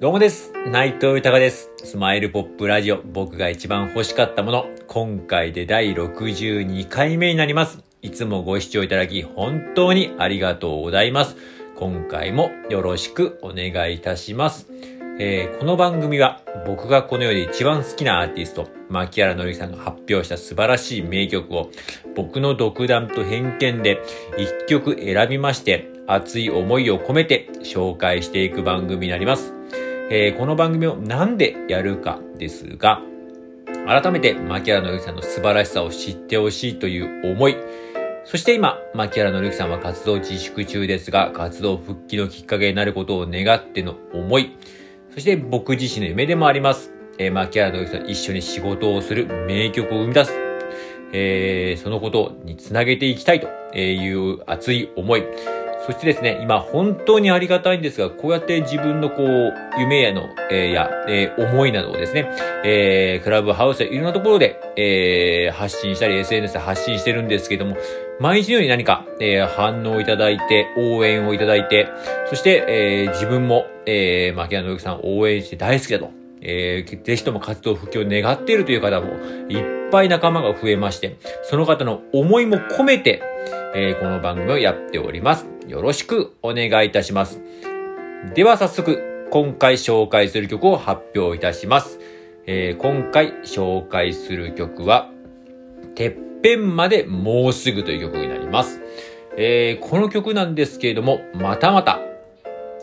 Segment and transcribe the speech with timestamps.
[0.00, 0.50] どうもです。
[0.66, 1.72] 内藤豊です。
[1.84, 7.84] スマイルポップラジオ、僕が一番欲しかったもの、今回で第62回目になります。
[8.00, 11.36] いつもご視聴いただき、本当にありがとうございます。
[11.76, 14.68] 今回もよろしくお願いいたします。
[15.18, 21.70] えーこの番組は僕がこの世で一番好きなアーティスト、牧原のりさんが発表した素晴らしい名曲を
[22.16, 24.00] 僕の独断と偏見で
[24.38, 29.59] 一曲選びまして熱い思いを込めて紹介していく番組になります。
[30.12, 33.00] えーこの番組をなんでやるかですが、
[33.86, 37.56] 改めて牧原のりさんの素晴らしさを知ってほしいという思い、
[38.24, 44.56] そして今、牧原のりさんは活動自粛中ですが、活動復帰のきっかけになることを願っての思い、
[45.14, 46.92] そして僕自身の夢でもあります。
[47.18, 50.32] えー、牧原のりさん一緒に仕事をする名曲を生み出す。
[51.12, 55.24] えーそのことにつなげていきたいという熱い思い。
[55.90, 62.30] そしてですね、今本当にありがたいんですが、こうやって自分のこう、夢やの、えーや、えー思いなどをですね、
[62.64, 67.76] えークラブハウスやいろんなところで、えー発信したり、SNS で発信してるんですけども、
[68.20, 71.88] 毎日のように何か、えー反応をいただいて、応援をいただいて、
[72.28, 76.10] そして、えー自分も、えー、牧原の之さんを応援して大好きだと。
[76.40, 79.08] えーぜひとも活動復帰を願っているという方も
[79.48, 83.22] いっぱい仲間が増えまして、その方の思いも込めて、
[83.72, 85.46] えーこの番組をやっております。
[85.68, 87.40] よろしくお願いいたします。
[88.34, 92.00] では早速、今回紹介する曲を発表いたします。
[92.46, 95.10] えー今回紹介する曲は、
[95.94, 98.80] てっぺんまでもうすぐという曲になります。
[99.36, 102.00] えーこの曲なんですけれども、またまた、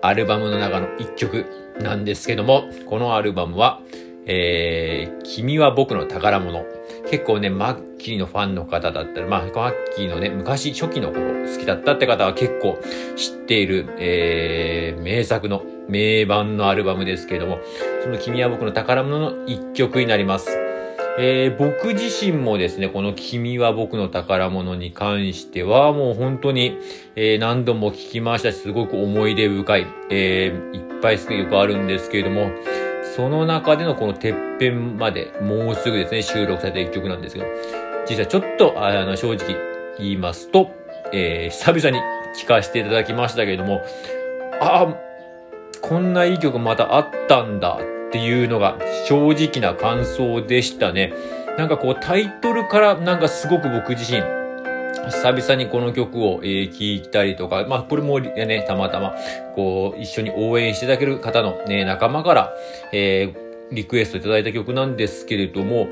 [0.00, 1.46] アルバムの中の一曲
[1.80, 3.80] なんですけども、このアルバムは、
[4.28, 6.64] えー、君は僕の宝物。
[7.10, 12.78] 結構ね、マッキーのファンの方だったら、まあ、マッキーのね、昔初期の頃好きだったって方は結構
[13.16, 17.58] 知っている、えー、名作の、名盤のアルバムですけれども、
[18.04, 20.58] その君は僕の宝物の一曲になります。
[21.20, 26.78] えー僕自身もですね、この君は僕の宝物に関しては、もう本当に、
[27.16, 32.50] えー何度も聞きましたし、すごく思い出深い、えーいっぱい好きな曲あるんですけれども、
[33.18, 37.46] その中でのこのてっぺんまでもうすぐですね、収録された一曲なんですけど、
[38.06, 39.56] 実はちょっと、あの、正直
[39.98, 40.70] 言いますと、
[41.12, 42.00] えー久々に
[42.40, 43.82] 聴かせていただきましたけれども、
[44.60, 44.94] あ、
[45.82, 48.78] こんないい曲またあったんだっていうのが
[49.08, 51.12] 正直な感想でしたね。
[51.58, 54.22] なんかこうタイトルからなんかすごく僕自身、
[55.10, 59.14] 久々にこの曲を、えー聴いたりとか、まあこれもね、たまたま
[59.54, 62.52] こう一緒に応援していただける方のね、仲間から、
[62.92, 65.88] えーリクエストいただいた曲なんですけれども、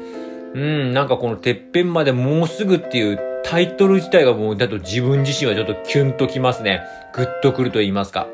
[0.55, 6.83] うん、なんかこのてっぺんまでもうすぐっていうタイトル自体がもう、だと自分自身はちょっとキュンときますね。
[7.15, 8.27] グッとくると言いますか。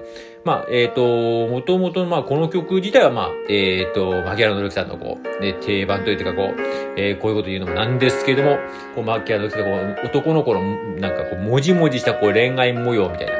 [0.44, 6.60] まあ、えっ、と、もともと、まあ、この曲自体は、まあ、えっ、と、牧原の之さんのこう、ね、定番というか、こう、
[6.96, 8.58] えーこういうこと言うのもなんですけども、
[8.96, 10.60] こう、牧原の之さんのこう、男の子の、
[10.98, 13.32] なんかこう、もじもじしたこう、恋愛模様みたいな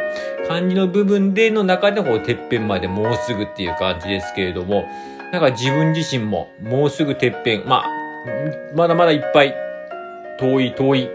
[0.46, 4.84] 感じの部分での中で、こう、てっぺんまでもうすぐっていう感じですけれども、
[5.32, 7.86] なんか自分自身も、もうすぐてっぺん、まあ、
[8.76, 9.54] まだまだいっぱい、
[10.38, 11.10] 遠い遠い、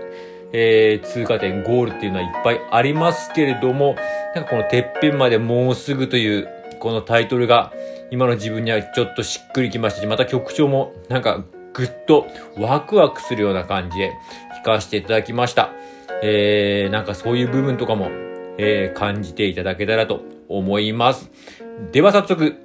[0.52, 3.96] えー通過点、ゴールっていうのはいっぱいありますけれども、
[4.38, 6.48] なんかこのてっぺんまでもうすぐという、
[6.80, 7.74] このタイトルが、
[8.12, 11.44] 今の自分にはちょっとしっくりきましたし、また曲調もなんか
[11.74, 14.14] ぐっとワクワクするような感じで
[14.64, 15.72] 聴かせていただきました。
[16.22, 18.12] えー、なんかそういう部分とかも、
[18.60, 21.32] えー感じていただけたらと思います。
[21.92, 22.58] では早速、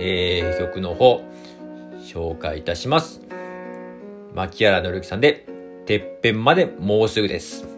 [0.00, 1.22] えー曲の方、
[2.02, 3.20] 紹介いたします。
[4.34, 5.46] 牧原のるきさんで、
[5.86, 7.77] てっぺんまでもうすぐです。